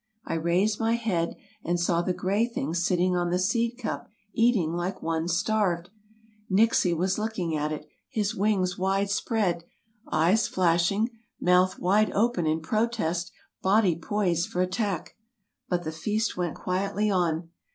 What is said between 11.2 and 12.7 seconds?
mouth wide open in